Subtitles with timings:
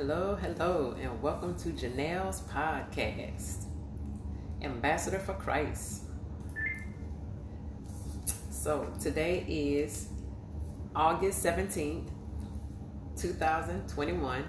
[0.00, 3.66] Hello, hello, and welcome to Jeniell's podcast,
[4.62, 6.04] Ambassador for Christ.
[8.50, 10.08] So, today is
[10.96, 12.08] August 17th,
[13.18, 14.42] 2021,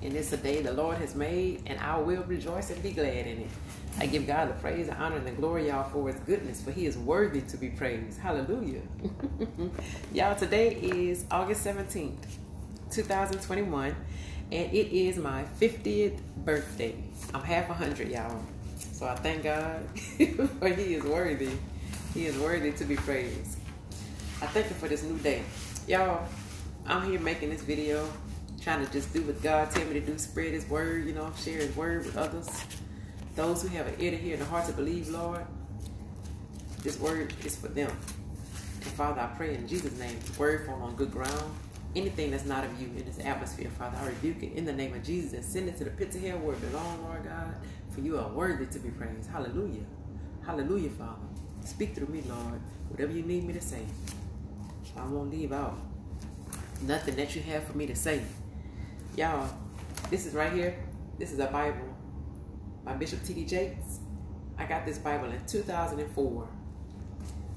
[0.00, 3.26] and it's a day the Lord has made, and I will rejoice and be glad
[3.26, 3.50] in it.
[3.98, 6.70] I give God the praise, the honor, and the glory, y'all, for his goodness, for
[6.70, 8.18] he is worthy to be praised.
[8.18, 8.80] Hallelujah.
[10.14, 12.24] y'all, today is August 17th,
[12.90, 13.94] 2021
[14.52, 16.94] and it is my 50th birthday.
[17.32, 18.42] I'm half a hundred, y'all.
[18.76, 19.86] So I thank God
[20.58, 21.50] for He is worthy.
[22.14, 23.58] He is worthy to be praised.
[24.42, 25.42] I thank Him for this new day.
[25.86, 26.26] Y'all,
[26.86, 28.10] I'm here making this video,
[28.60, 31.32] trying to just do what God tell me to do, spread His word, you know,
[31.38, 32.64] share His word with others.
[33.36, 35.46] Those who have an ear to hear and a heart to believe, Lord,
[36.82, 37.90] this word is for them.
[37.90, 41.54] And Father, I pray in Jesus' name, word fall on good ground
[41.96, 43.96] anything that's not of you in this atmosphere, Father.
[44.00, 46.22] I rebuke it in the name of Jesus and send it to the pits of
[46.22, 47.54] hell where it belongs, Lord God,
[47.90, 49.28] for you are worthy to be praised.
[49.28, 49.84] Hallelujah.
[50.44, 51.26] Hallelujah, Father.
[51.64, 52.60] Speak through me, Lord.
[52.88, 53.82] Whatever you need me to say.
[54.96, 55.78] I won't leave out
[56.82, 58.22] nothing that you have for me to say.
[59.16, 59.48] Y'all,
[60.10, 60.76] this is right here.
[61.18, 61.94] This is a Bible
[62.84, 63.44] by Bishop T.D.
[63.44, 64.00] Jakes.
[64.58, 66.48] I got this Bible in 2004.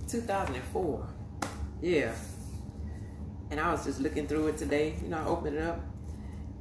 [0.07, 1.07] 2004.
[1.81, 2.13] Yeah
[3.53, 4.95] and I was just looking through it today.
[5.03, 5.79] You know, I opened it up,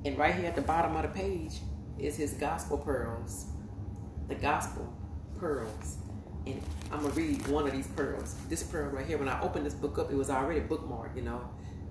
[0.04, 1.60] and right here at the bottom of the page
[1.98, 3.46] is his gospel pearls,
[4.28, 4.92] the gospel
[5.38, 5.96] pearls.
[6.46, 8.36] And I'm gonna read one of these pearls.
[8.50, 9.16] This pearl right here.
[9.16, 11.16] When I opened this book up, it was already bookmarked.
[11.16, 11.40] You know,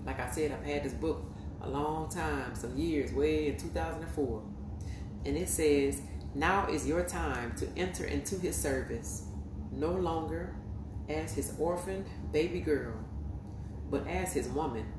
[0.06, 1.24] like I said, I've had this book
[1.62, 4.42] a long time, some years, way in 2004,
[5.26, 6.00] and it says,
[6.32, 9.24] "Now is your time to enter into His service,
[9.72, 10.54] no longer
[11.08, 12.94] as His orphaned baby gir."
[13.92, 14.90] But as his woman.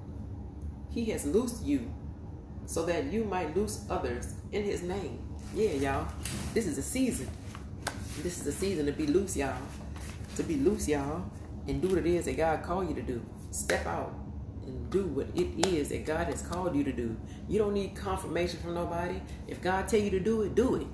[0.89, 1.91] He has loosed you
[2.67, 5.19] so that you might loose others in his name.
[5.55, 6.07] Yeah, y'all.
[6.53, 7.27] This is a season.
[8.19, 9.57] This is a season to be loose, y'all.
[10.35, 11.25] To be loose, y'all,
[11.67, 13.25] and do what it is that God called you to do.
[13.49, 14.13] Step out
[14.63, 17.17] and do what it is that God has called you to do.
[17.49, 19.19] You don't need confirmation from nobody.
[19.47, 20.87] If God tell you to do it, do it.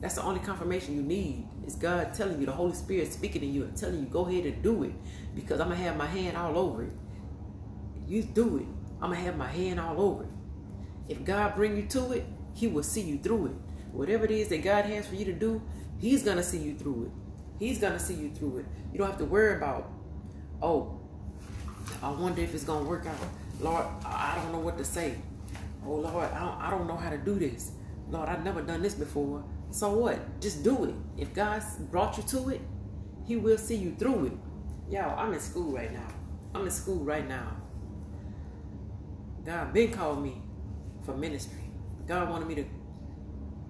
[0.00, 1.46] That's the only confirmation you need.
[1.64, 4.44] Is God telling you, the Holy Spirit speaking to you and telling you, go ahead
[4.44, 4.92] and do it.
[5.36, 6.92] Because I'm gonna have my hand all over it
[8.12, 8.66] you do it.
[9.00, 10.28] I'm gonna have my hand all over it.
[11.08, 13.52] If God bring you to it, He will see you through it.
[13.92, 15.62] Whatever it is that God has for you to do,
[15.98, 17.10] He's gonna see you through it.
[17.58, 18.66] He's gonna see you through it.
[18.92, 19.90] You don't have to worry about,
[20.60, 21.00] oh,
[22.02, 23.16] I wonder if it's gonna work out.
[23.60, 25.14] Lord, I don't know what to say.
[25.86, 27.72] Oh Lord, I don't, I don't know how to do this.
[28.10, 29.42] Lord, I've never done this before.
[29.70, 30.38] So what?
[30.38, 30.94] Just do it.
[31.16, 32.60] If God brought you to it,
[33.24, 34.32] He will see you through it.
[34.90, 36.08] Y'all, I'm in school right now.
[36.54, 37.61] I'm in school right now.
[39.44, 40.40] God been called me
[41.04, 41.70] for ministry.
[42.06, 42.64] God wanted me to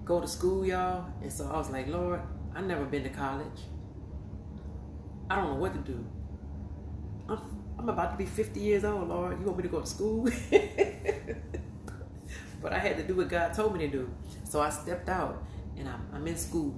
[0.04, 1.06] go to school, y'all.
[1.22, 2.20] And so I was like, Lord,
[2.54, 3.46] I never been to college.
[5.30, 6.04] I don't know what to do.
[7.28, 7.38] I'm,
[7.78, 9.40] I'm about to be 50 years old, Lord.
[9.40, 10.24] You want me to go to school?
[12.62, 14.10] but I had to do what God told me to do.
[14.44, 15.42] So I stepped out
[15.78, 16.74] and I'm, I'm in school.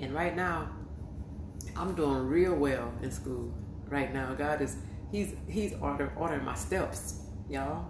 [0.00, 0.68] And right now,
[1.76, 3.54] I'm doing real well in school.
[3.88, 4.76] Right now, God is
[5.10, 7.86] He's He's ordering, ordering my steps, y'all.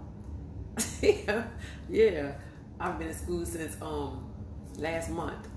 [1.01, 1.43] yeah,
[1.89, 2.31] yeah.
[2.79, 4.31] I've been in school since um
[4.77, 5.47] last month.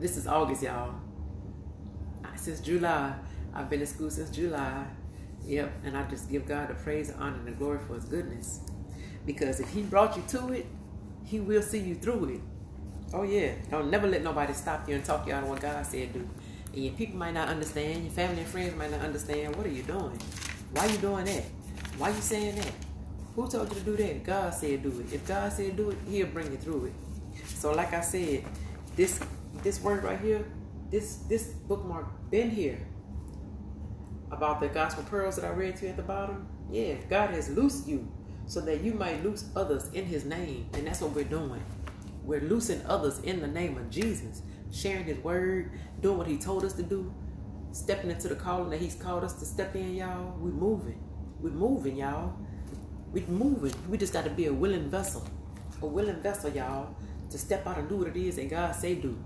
[0.00, 0.94] This is August, y'all.
[2.36, 3.14] Since July,
[3.54, 4.86] I've been in school since July.
[5.44, 8.04] Yep, and I just give God the praise, the honor, and the glory for His
[8.04, 8.60] goodness.
[9.26, 10.66] Because if He brought you to it,
[11.24, 12.40] He will see you through it.
[13.12, 15.84] Oh yeah, don't never let nobody stop you and talk you out of what God
[15.84, 16.28] said do.
[16.72, 19.56] And your people might not understand, your family and friends might not understand.
[19.56, 20.18] What are you doing?
[20.72, 21.44] Why are you doing that?
[21.98, 22.72] Why are you saying that?
[23.36, 24.24] Who told you to do that?
[24.24, 25.12] God said do it.
[25.12, 26.92] If God said do it, He'll bring you through it.
[27.46, 28.44] So, like I said,
[28.96, 29.20] this
[29.62, 30.44] this word right here,
[30.90, 32.86] this this bookmark been here
[34.30, 36.48] about the gospel pearls that I read to you at the bottom.
[36.70, 38.08] Yeah, God has loosed you
[38.46, 41.62] so that you might loose others in His name, and that's what we're doing.
[42.24, 44.42] We're loosing others in the name of Jesus,
[44.72, 47.12] sharing His word, doing what He told us to do,
[47.72, 50.34] stepping into the calling that He's called us to step in, y'all.
[50.38, 51.00] We're moving.
[51.40, 52.34] We're moving, y'all.
[53.12, 53.74] We're moving.
[53.88, 55.26] We just got to be a willing vessel.
[55.82, 56.94] A willing vessel, y'all,
[57.30, 59.18] to step out and do what it is that God say do.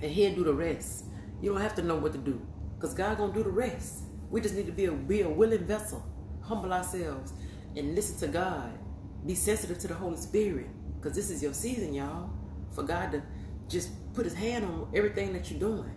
[0.00, 1.04] And he'll do the rest.
[1.42, 2.40] You don't have to know what to do.
[2.76, 4.04] Because God gonna do the rest.
[4.30, 6.04] We just need to be a be a willing vessel.
[6.42, 7.32] Humble ourselves
[7.76, 8.78] and listen to God.
[9.26, 10.68] Be sensitive to the Holy Spirit.
[10.96, 12.30] Because this is your season, y'all.
[12.74, 13.22] For God to
[13.68, 15.94] just put his hand on everything that you're doing.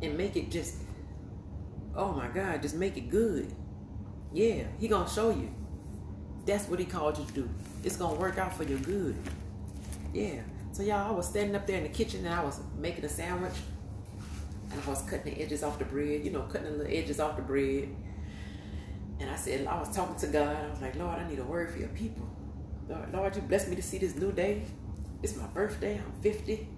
[0.00, 0.76] And make it just,
[1.96, 3.52] oh my God, just make it good.
[4.32, 5.52] Yeah, he gonna show you.
[6.46, 7.50] That's what he called you to do.
[7.82, 9.16] It's gonna work out for your good.
[10.12, 10.40] Yeah.
[10.72, 13.08] So y'all, I was standing up there in the kitchen and I was making a
[13.08, 13.54] sandwich.
[14.70, 17.20] And I was cutting the edges off the bread, you know, cutting the little edges
[17.20, 17.88] off the bread.
[19.20, 20.56] And I said, I was talking to God.
[20.64, 22.28] I was like, Lord, I need a word for your people.
[22.88, 24.62] Lord, Lord, you blessed me to see this new day.
[25.22, 26.00] It's my birthday.
[26.04, 26.68] I'm 50.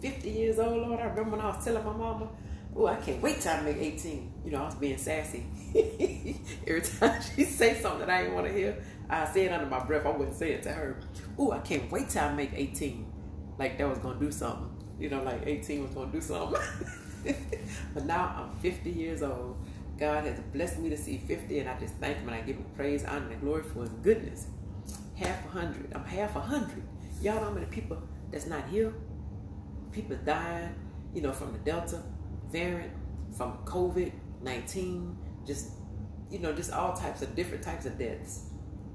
[0.00, 1.00] 50 years old, Lord.
[1.00, 2.28] I remember when I was telling my mama,
[2.74, 4.32] oh, I can't wait till I make 18.
[4.44, 5.44] You know, I was being sassy.
[6.66, 8.76] Every time she say something that I didn't want to hear,
[9.08, 10.06] I say it under my breath.
[10.06, 11.00] I wouldn't say it to her.
[11.38, 13.06] Oh, I can't wait till I make 18.
[13.58, 14.70] Like that was to do something.
[14.98, 16.60] You know, like 18 was to do something.
[17.94, 19.56] but now I'm 50 years old.
[19.98, 22.56] God has blessed me to see 50, and I just thank Him and I give
[22.56, 24.46] Him praise, honor, and glory for His goodness.
[25.16, 25.92] Half a hundred.
[25.94, 26.82] I'm half a hundred.
[27.20, 27.98] Y'all know how many people
[28.30, 28.92] that's not here?
[29.92, 30.74] People dying,
[31.14, 32.02] you know, from the Delta
[32.50, 32.92] variant,
[33.36, 34.12] from COVID
[34.42, 35.16] 19,
[35.46, 35.70] just,
[36.30, 38.50] you know, just all types of different types of deaths.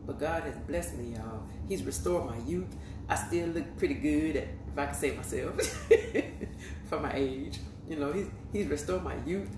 [0.08, 1.44] But God has blessed me, y'all.
[1.68, 2.74] He's restored my youth.
[3.10, 5.56] I still look pretty good, if I can say myself,
[6.90, 7.60] for my age.
[7.90, 9.50] You know, he's, he's restored my youth.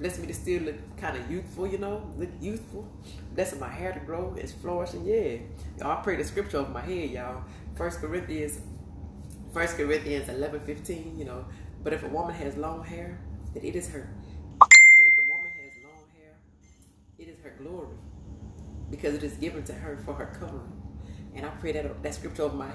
[0.00, 2.84] Blessed me to still look kind of youthful, you know, look youthful.
[3.34, 5.38] Blessing my hair to grow, it's flourishing, yeah.
[5.78, 7.44] Y'all, I pray the scripture over my head, y'all.
[7.76, 8.58] First Corinthians,
[9.52, 11.44] First Corinthians 11, 15, you know.
[11.84, 13.20] But if a woman has long hair,
[13.54, 14.08] then it is her.
[14.58, 16.32] But if a woman has long hair,
[17.18, 17.96] it is her glory.
[18.92, 20.72] Because it is given to her for her covering.
[21.36, 22.72] And I pray that that scripture over my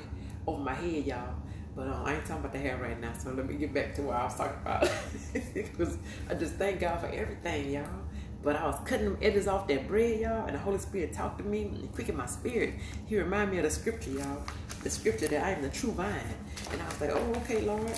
[0.48, 1.36] over my head, y'all.
[1.78, 3.96] But uh, I ain't talking about the hair right now, so let me get back
[3.98, 4.90] to what I was talking about.
[5.56, 6.00] Because
[6.30, 7.88] I just thank God for everything, y'all.
[8.44, 11.40] But I was cutting them edges off that bread, y'all, and the Holy Spirit talked
[11.40, 12.76] to me and quickened my spirit.
[13.08, 14.44] He reminded me of the scripture, y'all.
[14.84, 16.22] The scripture that I am the true vine.
[16.72, 17.92] And I was like, oh, okay, Lord.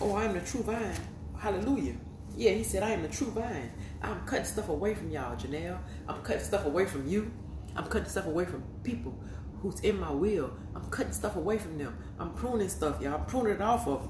[0.00, 0.94] Oh, I am the true vine.
[1.38, 1.94] Hallelujah.
[2.36, 3.72] Yeah, he said, I am the true vine.
[4.02, 5.78] I'm cutting stuff away from y'all, Jeniell.
[6.08, 7.32] I'm cutting stuff away from you.
[7.76, 9.14] I'm cutting stuff away from people
[9.60, 10.50] who's in my will.
[10.74, 11.96] I'm cutting stuff away from them.
[12.18, 13.14] I'm pruning stuff, y'all.
[13.14, 14.08] I'm pruning it off of.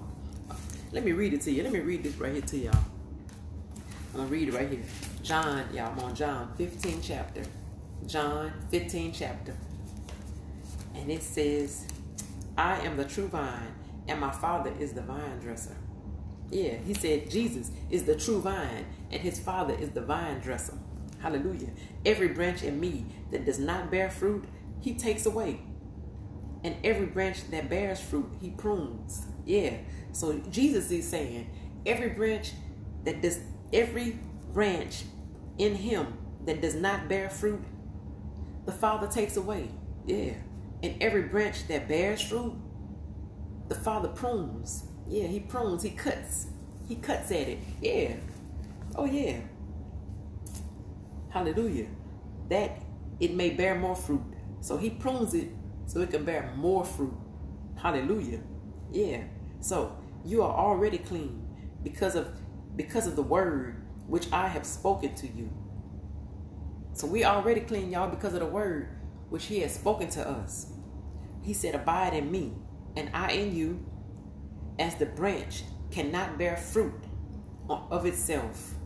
[0.93, 1.63] Let me read it to you.
[1.63, 2.75] Let me read this right here to y'all.
[4.13, 4.85] I'm gonna read it right here.
[5.23, 7.43] John, y'all, I'm on John 15 chapter.
[8.07, 9.55] John 15 chapter.
[10.95, 11.87] And it says,
[12.57, 13.75] I am the true vine,
[14.09, 15.77] and my father is the vine dresser.
[16.51, 20.79] Yeah, he said Jesus is the true vine, and his father is the vine dresser.
[21.27, 21.71] Hallelujah.
[22.05, 24.45] Every branch in me that does not bear fruit,
[24.81, 25.61] he takes away.
[26.63, 29.27] And every branch that bears fruit, he prunes.
[29.45, 29.79] Yeah.
[30.13, 31.51] So Jesus is saying,
[31.85, 32.53] every branch
[33.03, 33.41] that does
[33.73, 34.21] every
[34.53, 35.03] branch
[35.59, 37.65] in him that does not bear fruit,
[38.65, 39.69] the Father takes away.
[40.07, 40.35] Yeah.
[40.85, 42.55] And every branch that bears fruit,
[43.67, 44.85] the Father prunes.
[45.09, 46.47] Yeah, he prunes, he cuts.
[46.87, 47.59] He cuts at it.
[47.83, 48.15] Yeah.
[48.95, 49.41] Oh yeah.
[51.37, 51.89] Hallelujah.
[52.49, 52.81] That
[53.21, 54.25] it may bear more fruit.
[54.63, 55.51] So he prunes it
[55.85, 57.13] so it can bear more fruit.
[57.77, 58.41] Hallelujah.
[58.91, 59.25] Yeah.
[59.61, 61.47] So you are already clean
[61.83, 62.29] because of
[62.75, 65.53] because of the word which I have spoken to you.
[66.95, 68.89] So we already clean y'all because of the word
[69.29, 70.73] which he has spoken to us.
[71.43, 72.55] He said, Abide in me,
[72.97, 73.85] and I in you,
[74.79, 77.05] as the branch cannot bear fruit
[77.69, 78.77] of itself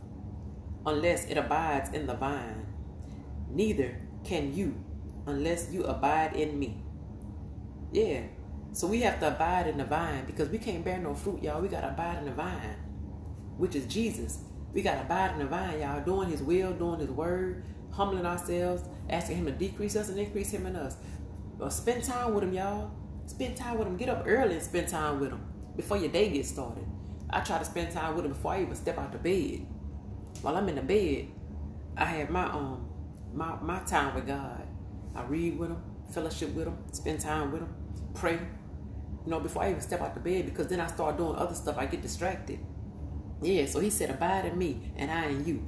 [0.85, 2.65] unless it abides in the vine.
[3.49, 4.75] Neither can you
[5.25, 6.83] unless you abide in me.
[7.91, 8.21] Yeah.
[8.73, 11.61] So we have to abide in the vine because we can't bear no fruit, y'all.
[11.61, 12.77] We got to abide in the vine,
[13.57, 14.39] which is Jesus.
[14.73, 18.25] We got to abide in the vine, y'all, doing his will, doing his word, humbling
[18.25, 20.95] ourselves, asking him to decrease us and increase him in us.
[21.59, 22.91] Or spend time with him, y'all.
[23.25, 23.97] Spend time with him.
[23.97, 25.43] Get up early and spend time with him
[25.75, 26.85] before your day gets started.
[27.29, 29.65] I try to spend time with him before I even step out the bed.
[30.41, 31.27] While I'm in the bed,
[31.95, 32.87] I have my um
[33.33, 34.67] my my time with God.
[35.15, 35.81] I read with him,
[36.11, 37.73] fellowship with him, spend time with him,
[38.13, 38.39] pray.
[39.25, 41.53] You know, before I even step out the bed, because then I start doing other
[41.53, 42.59] stuff, I get distracted.
[43.41, 45.67] Yeah, so he said, Abide in me, and I in you.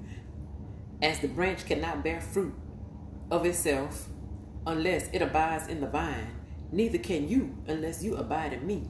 [1.02, 2.54] As the branch cannot bear fruit
[3.30, 4.08] of itself
[4.66, 6.36] unless it abides in the vine,
[6.72, 8.90] neither can you unless you abide in me.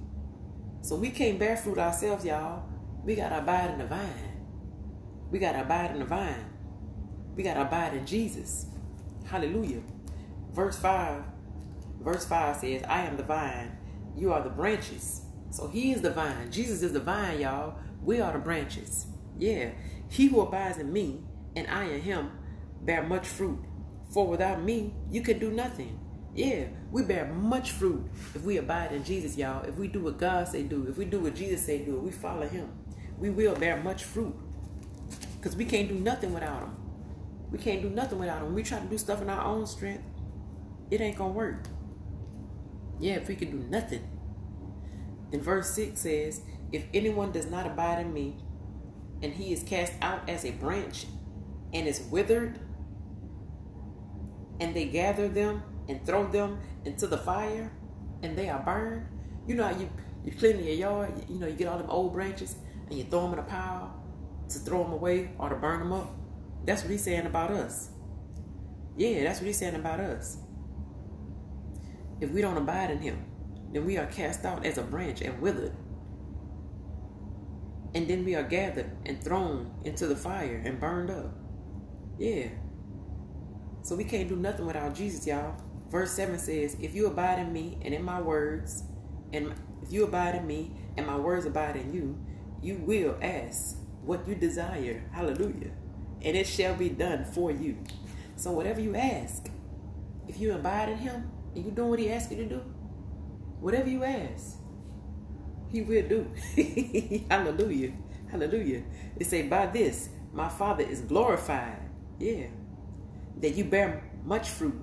[0.82, 2.64] So we can't bear fruit ourselves, y'all.
[3.04, 4.34] We gotta abide in the vine.
[5.34, 6.46] We gotta abide in the vine.
[7.36, 8.68] We gotta abide in Jesus.
[9.26, 9.82] Hallelujah.
[10.52, 11.24] Verse 5.
[12.02, 13.76] Verse 5 says, I am the vine,
[14.16, 15.22] you are the branches.
[15.50, 16.52] So he is the vine.
[16.52, 17.80] Jesus is the vine, y'all.
[18.04, 19.08] We are the branches.
[19.40, 19.72] Yeah.
[20.08, 21.24] He who abides in me
[21.56, 22.30] and I in him
[22.84, 23.58] bear much fruit.
[24.12, 26.00] For without me, you can do nothing.
[26.36, 29.64] Yeah, we bear much fruit if we abide in Jesus, y'all.
[29.64, 32.12] If we do what God say do, if we do what Jesus say do, we
[32.12, 32.70] follow him.
[33.18, 34.36] We will bear much fruit.
[35.44, 36.78] Because we can't do nothing without him.
[37.52, 38.56] We can't do nothing without him.
[38.56, 40.06] We try to do stuff in our own strength.
[40.90, 41.68] it ain't gonna work.
[42.98, 44.08] Yeah, if we can do nothing.
[45.34, 48.38] And verse 6 says, If anyone does not abide in me,
[49.22, 51.08] and he is cast out as a branch
[51.74, 52.58] and is withered,
[54.62, 57.70] and they gather them and throw them into the fire,
[58.22, 59.08] and they are burned.
[59.46, 59.90] You know how you
[60.24, 62.56] you clean your yard, you know, you get all them old branches
[62.88, 64.03] and you throw them in a pile
[64.50, 66.12] to throw them away or to burn them up.
[66.66, 67.90] That's what he's saying about us.
[68.96, 70.38] Yeah, that's what he's saying about us.
[72.22, 73.26] If we don't abide in him,
[73.72, 75.76] then we are cast out as a branch and withered.
[77.96, 81.34] And then we are gathered and thrown into the fire and burned up.
[82.18, 82.48] Yeah.
[83.82, 85.56] So we can't do nothing without Jesus, y'all.
[85.90, 88.84] Verse 7 says, If you abide in me and in my words,
[89.32, 92.18] and if you abide in me and my words abide in you,
[92.62, 95.04] you will ask what you desire.
[95.12, 95.72] Hallelujah.
[96.22, 97.78] And it shall be done for you.
[98.36, 99.48] So whatever you ask,
[100.28, 102.62] if you abide in him and you doing what he asks you to do,
[103.60, 104.58] whatever you ask,
[105.72, 106.32] he will do.
[107.30, 107.94] Hallelujah.
[108.30, 108.84] Hallelujah.
[109.20, 111.80] It say, by this, my Father is glorified.
[112.20, 112.48] Yeah.
[113.38, 114.80] That you bear much fruit.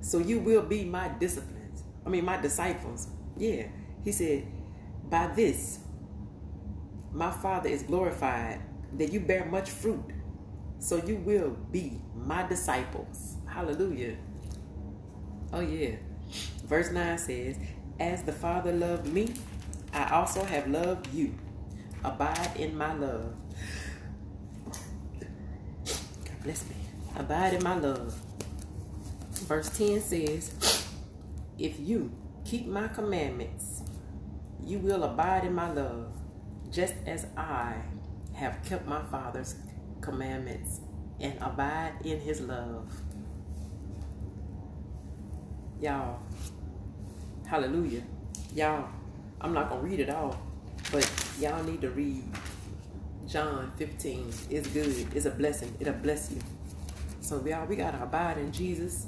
[0.00, 1.84] So you will be my disciples.
[2.04, 3.08] I mean, my disciples.
[3.36, 3.66] Yeah.
[4.02, 4.46] He said,
[5.08, 5.78] by this,
[7.14, 8.60] my Father is glorified
[8.94, 10.04] that you bear much fruit.
[10.80, 13.36] So you will be my disciples.
[13.46, 14.16] Hallelujah.
[15.52, 15.96] Oh, yeah.
[16.64, 17.56] Verse 9 says,
[18.00, 19.32] As the Father loved me,
[19.92, 21.34] I also have loved you.
[22.02, 23.34] Abide in my love.
[25.84, 26.74] God bless me.
[27.16, 28.20] Abide in my love.
[29.30, 30.86] Verse 10 says,
[31.58, 32.10] If you
[32.44, 33.82] keep my commandments,
[34.64, 36.12] you will abide in my love,
[36.74, 37.74] just as I
[38.34, 39.54] have kept my Father's
[40.00, 40.80] commandments
[41.20, 42.90] and abide in his love.
[45.80, 46.18] Y'all,
[47.46, 48.02] hallelujah.
[48.54, 48.88] Y'all,
[49.40, 50.36] I'm not going to read it all,
[50.90, 52.24] but y'all need to read
[53.28, 54.32] John 15.
[54.50, 55.06] It's good.
[55.14, 55.72] It's a blessing.
[55.78, 56.40] It'll bless you.
[57.20, 59.06] So, y'all, we got to abide in Jesus,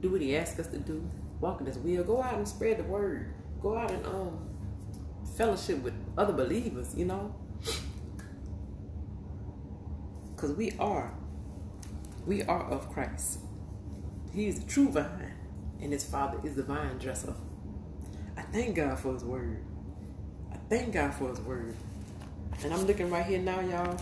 [0.00, 1.08] do what he asks us to do,
[1.40, 3.32] walk in his will, go out and spread the word,
[3.62, 4.38] go out and um
[5.36, 7.34] fellowship with other believers, you know?
[10.34, 11.14] Because we are,
[12.26, 13.38] we are of Christ.
[14.32, 15.32] He is the true vine,
[15.80, 17.34] and his father is the vine dresser.
[18.36, 19.64] I thank God for his word.
[20.52, 21.74] I thank God for his word.
[22.62, 23.98] And I'm looking right here now, y'all.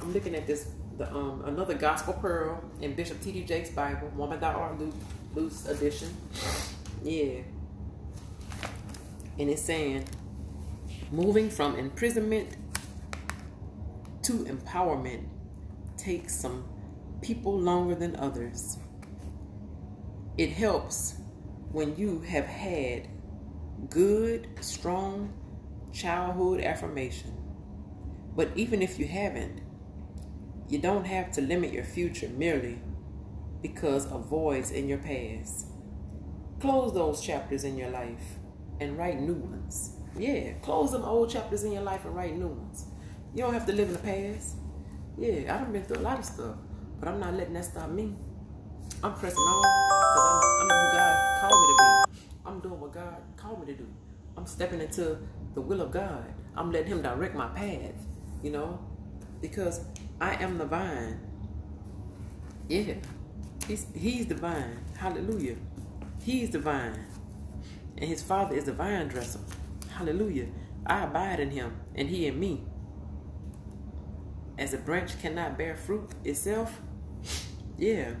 [0.00, 3.44] I'm looking at this, the um another gospel pearl in Bishop T.D.
[3.44, 4.76] Jakes' Bible, Woman.R.
[5.34, 6.16] Loose edition.
[7.02, 7.40] Yeah.
[9.38, 10.04] And it's saying,
[11.14, 12.56] moving from imprisonment
[14.22, 15.24] to empowerment
[15.96, 16.64] takes some
[17.22, 18.78] people longer than others.
[20.36, 21.14] It helps
[21.70, 23.06] when you have had
[23.90, 25.32] good, strong
[25.92, 27.32] childhood affirmation.
[28.34, 29.60] But even if you haven't,
[30.68, 32.80] you don't have to limit your future merely
[33.62, 35.66] because of voids in your past.
[36.60, 38.38] Close those chapters in your life
[38.80, 39.96] and write new ones.
[40.16, 42.86] Yeah, close them old chapters in your life and write new ones.
[43.34, 44.56] You don't have to live in the past.
[45.18, 46.56] Yeah, I have been through a lot of stuff,
[47.00, 48.14] but I'm not letting that stop me.
[49.02, 49.62] I'm pressing on
[50.14, 52.20] because I'm, I'm who God called me to be.
[52.46, 53.86] I'm doing what God called me to do.
[54.36, 55.18] I'm stepping into
[55.54, 56.32] the will of God.
[56.56, 57.94] I'm letting Him direct my path,
[58.42, 58.78] you know,
[59.40, 59.84] because
[60.20, 61.18] I am the vine.
[62.68, 62.94] Yeah,
[63.66, 64.78] He's, he's the vine.
[64.96, 65.56] Hallelujah.
[66.22, 67.04] He's the vine.
[67.98, 69.40] And His Father is the vine dresser.
[69.94, 70.46] Hallelujah.
[70.86, 72.62] I abide in Him and He in me.
[74.58, 76.80] As a branch cannot bear fruit itself,
[77.78, 78.14] yeah,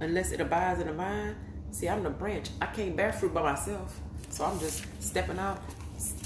[0.00, 1.36] unless it abides in the vine.
[1.70, 2.50] See, I'm the branch.
[2.60, 3.98] I can't bear fruit by myself.
[4.30, 5.62] So I'm just stepping out,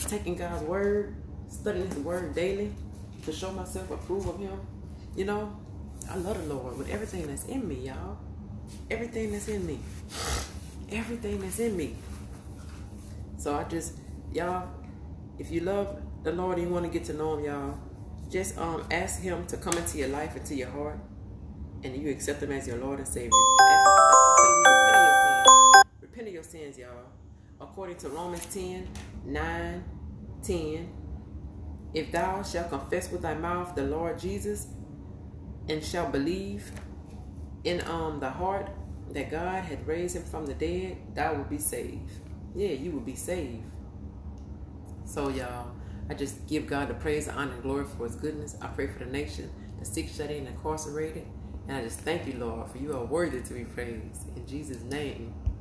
[0.08, 1.16] taking God's word,
[1.48, 2.72] studying His word daily
[3.24, 4.60] to show myself approve of Him.
[5.16, 5.56] You know,
[6.10, 8.18] I love the Lord with everything that's in me, y'all.
[8.90, 9.78] Everything that's in me.
[10.90, 11.94] Everything that's in me.
[13.38, 13.94] So I just,
[14.34, 14.68] y'all,
[15.38, 17.78] if you love the Lord and you want to get to know Him, y'all,
[18.30, 20.98] just um ask Him to come into your life, into your heart,
[21.82, 23.30] and you accept Him as your Lord and Savior.
[23.70, 23.92] Ask him
[24.38, 25.84] to repent of your sins.
[26.00, 27.06] Repent of your sins, y'all.
[27.60, 28.88] According to Romans 10,
[29.24, 29.84] 9,
[30.42, 30.92] 10,
[31.94, 34.68] if thou shalt confess with thy mouth the Lord Jesus
[35.68, 36.72] and shalt believe
[37.64, 38.70] in um the heart
[39.10, 42.10] that God had raised him from the dead, thou will be saved.
[42.54, 43.64] Yeah, you will be saved.
[45.12, 45.66] So y'all,
[46.08, 48.56] I just give God the praise, the honor, and glory for his goodness.
[48.62, 51.26] I pray for the nation, the sick, shut in, incarcerated.
[51.68, 54.34] And I just thank you, Lord, for you are worthy to be praised.
[54.34, 55.34] In Jesus' name,